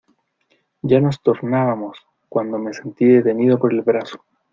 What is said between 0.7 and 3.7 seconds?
ya nos tornábamos, cuando me sentí detenido